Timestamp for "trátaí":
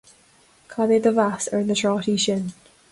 1.79-2.15